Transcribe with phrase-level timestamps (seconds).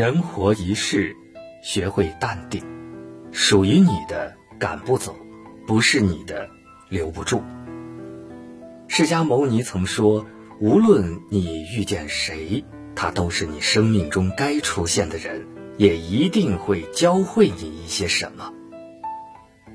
[0.00, 1.14] 人活一世，
[1.60, 2.62] 学会淡定。
[3.32, 5.14] 属于你的赶不走，
[5.66, 6.48] 不是你的
[6.88, 7.42] 留不住。
[8.88, 10.24] 释迦牟尼曾说
[10.58, 12.64] ：“无论你遇见谁，
[12.96, 18.54] 他都是你生命中该出现的人，也一定会教会你一些什么。”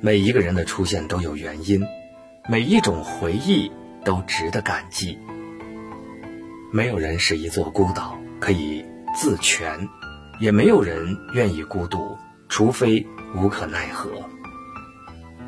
[0.01, 1.85] 每一个人的出现都有原因，
[2.49, 3.71] 每一种回忆
[4.03, 5.19] 都值得感激。
[6.73, 8.83] 没有人是一座孤岛，可以
[9.15, 9.87] 自全。
[10.39, 12.17] 也没有人愿意孤独，
[12.49, 14.09] 除非无可奈何。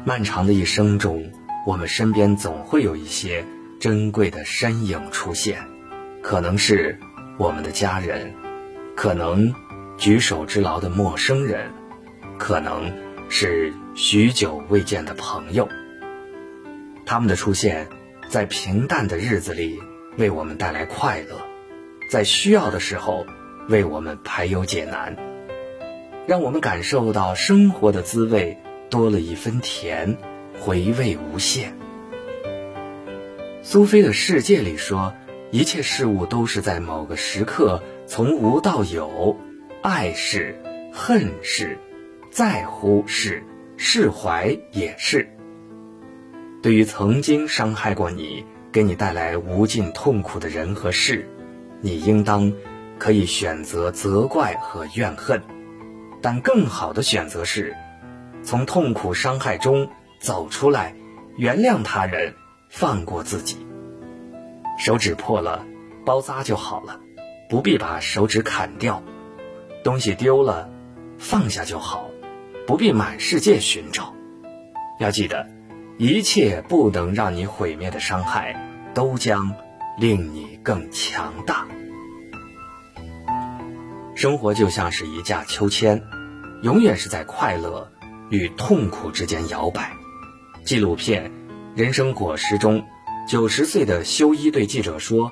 [0.05, 1.32] 漫长的一生中，
[1.66, 3.46] 我们身边总会有一些
[3.80, 5.60] 珍贵的身影出现，
[6.22, 6.98] 可能是
[7.38, 8.34] 我们的家人，
[8.96, 9.54] 可能
[9.98, 11.70] 举手之劳的陌生人，
[12.38, 12.91] 可能
[13.27, 15.68] 是许久未见的朋友。
[17.05, 17.88] 他们的出现，
[18.30, 19.77] 在平淡的日子里
[20.18, 21.41] 为我们带来快乐，
[22.10, 23.26] 在需要的时候。
[23.70, 25.17] 为我们排忧解难，
[26.26, 28.57] 让我们感受到生活的滋味
[28.90, 30.18] 多了一分甜，
[30.57, 31.76] 回味无限。
[33.62, 35.13] 苏菲的世界里说，
[35.51, 39.35] 一切事物都是在某个时刻从无到有，
[39.81, 40.55] 爱是，
[40.93, 41.77] 恨是，
[42.31, 43.43] 在乎是，
[43.76, 45.27] 释怀也是。
[46.62, 51.27] 对于曾经伤害过你、给你带来无尽痛苦的人和事，
[51.81, 52.54] 你应当。
[52.98, 55.41] 可以选择责怪和怨恨，
[56.21, 57.76] 但更好的选择是，
[58.43, 60.95] 从痛苦伤害中走出来，
[61.37, 62.34] 原谅他人，
[62.70, 63.65] 放过自己。
[64.79, 65.66] 手指破了，
[66.06, 67.00] 包扎就好了，
[67.50, 69.01] 不必把手指砍掉；
[69.84, 70.69] 东西丢了，
[71.18, 72.09] 放下就好，
[72.66, 74.13] 不必满世界寻找。
[75.00, 75.47] 要记得，
[75.97, 78.56] 一切不能让你毁灭的伤害，
[78.94, 79.53] 都将
[80.00, 81.68] 令你更强大。
[84.18, 86.01] 生活就像是一架秋千，
[86.63, 87.91] 永远是在快乐
[88.31, 89.96] 与痛苦之间摇摆。
[90.66, 91.30] 纪录片
[91.80, 92.84] 《人生果实》中，
[93.30, 95.31] 九十岁的修一对记者说：“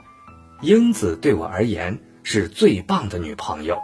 [0.62, 3.80] 英子对我而言是最棒的女朋友。”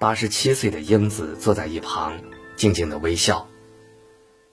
[0.00, 2.14] 八十七岁的英子坐在一旁，
[2.56, 3.46] 静静的微笑。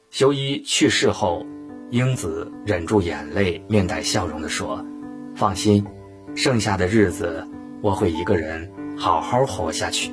[0.10, 1.46] 修一去世后，
[1.90, 4.86] 英子忍住眼泪，面带笑容的说
[5.38, 5.88] ：“放心，
[6.36, 7.48] 剩下的日子
[7.82, 10.12] 我会一个人。”好好活下去。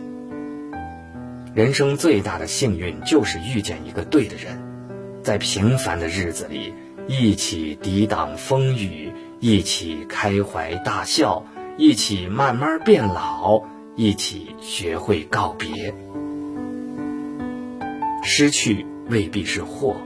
[1.54, 4.58] 人生最大的幸运就是遇见一个对的人，
[5.22, 6.72] 在平凡的日子里
[7.06, 11.44] 一起抵挡风雨，一起开怀大笑，
[11.76, 13.64] 一起慢慢变老，
[13.96, 15.92] 一起学会告别。
[18.22, 19.96] 失去未必是祸，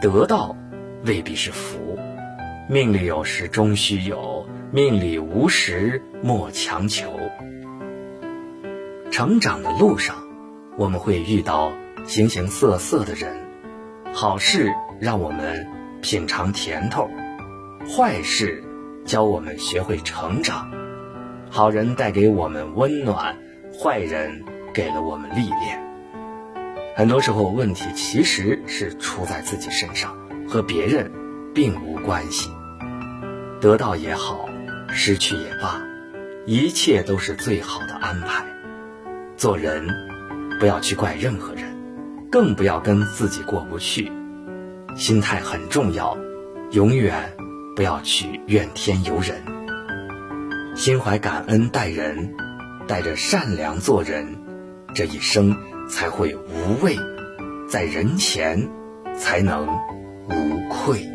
[0.00, 0.56] 得到
[1.04, 1.98] 未必是福。
[2.68, 7.12] 命里有时终须有，命里无时莫强求。
[9.14, 10.16] 成长的路上，
[10.76, 11.72] 我们会遇到
[12.04, 13.32] 形形色色的人，
[14.12, 15.68] 好事让我们
[16.02, 17.08] 品尝甜头，
[17.88, 18.64] 坏事
[19.06, 20.68] 教我们学会成长。
[21.48, 23.38] 好人带给我们温暖，
[23.72, 24.42] 坏人
[24.72, 25.80] 给了我们历练。
[26.96, 30.16] 很多时候，问题其实是出在自己身上，
[30.48, 31.08] 和别人
[31.54, 32.50] 并无关系。
[33.60, 34.48] 得到也好，
[34.88, 35.80] 失去也罢，
[36.46, 38.44] 一切都是最好的安排。
[39.44, 39.86] 做人，
[40.58, 41.64] 不要去怪任何人，
[42.32, 44.10] 更不要跟自己过不去。
[44.96, 46.16] 心态很重要，
[46.70, 47.30] 永远
[47.76, 49.36] 不要去怨天尤人。
[50.74, 52.34] 心怀感恩待人，
[52.88, 54.26] 带着善良做人，
[54.94, 55.54] 这一生
[55.90, 56.96] 才会无畏，
[57.68, 58.70] 在人前
[59.14, 59.68] 才能
[60.30, 61.06] 无愧。